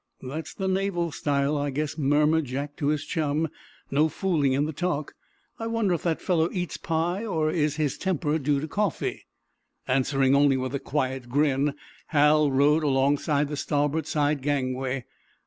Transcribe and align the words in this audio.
"That's 0.23 0.55
the 0.55 0.67
naval 0.67 1.11
style, 1.11 1.55
I 1.55 1.69
guess," 1.69 1.95
murmured 1.95 2.45
Jack 2.45 2.75
to 2.77 2.87
his 2.87 3.05
chum. 3.05 3.49
"No 3.91 4.09
fooling 4.09 4.53
in 4.53 4.65
the 4.65 4.73
talk. 4.73 5.13
I 5.59 5.67
wonder 5.67 5.93
if 5.93 6.01
that 6.01 6.23
fellow 6.23 6.49
eats 6.51 6.75
pie? 6.75 7.23
Or 7.23 7.51
is 7.51 7.75
his 7.75 7.99
temper 7.99 8.39
due 8.39 8.59
to 8.59 8.67
coffee?" 8.67 9.27
Answering 9.87 10.35
only 10.35 10.57
with 10.57 10.73
a 10.73 10.79
quiet 10.79 11.29
grin, 11.29 11.75
Hal 12.07 12.49
rowed 12.49 12.81
alongside 12.83 13.47
the 13.47 13.55
starboard 13.55 14.07
side 14.07 14.41
gangway. 14.41 15.05